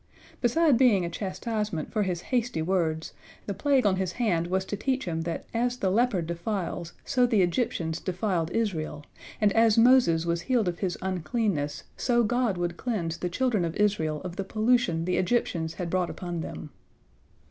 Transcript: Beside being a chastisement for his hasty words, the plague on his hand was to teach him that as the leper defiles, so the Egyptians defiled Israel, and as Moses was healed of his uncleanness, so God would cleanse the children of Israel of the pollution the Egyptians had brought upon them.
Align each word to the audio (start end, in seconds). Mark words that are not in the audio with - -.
Beside 0.41 0.79
being 0.79 1.05
a 1.05 1.11
chastisement 1.11 1.91
for 1.91 2.01
his 2.01 2.21
hasty 2.33 2.63
words, 2.63 3.13
the 3.45 3.53
plague 3.53 3.85
on 3.85 3.97
his 3.97 4.13
hand 4.13 4.47
was 4.47 4.65
to 4.65 4.75
teach 4.75 5.05
him 5.05 5.21
that 5.21 5.45
as 5.53 5.77
the 5.77 5.91
leper 5.91 6.23
defiles, 6.23 6.93
so 7.05 7.27
the 7.27 7.43
Egyptians 7.43 7.99
defiled 7.99 8.49
Israel, 8.49 9.05
and 9.39 9.53
as 9.53 9.77
Moses 9.77 10.25
was 10.25 10.41
healed 10.41 10.67
of 10.67 10.79
his 10.79 10.97
uncleanness, 11.03 11.83
so 11.97 12.23
God 12.23 12.57
would 12.57 12.77
cleanse 12.77 13.17
the 13.17 13.29
children 13.29 13.63
of 13.63 13.75
Israel 13.75 14.21
of 14.23 14.37
the 14.37 14.43
pollution 14.43 15.05
the 15.05 15.17
Egyptians 15.17 15.75
had 15.75 15.87
brought 15.91 16.09
upon 16.09 16.41
them. 16.41 16.71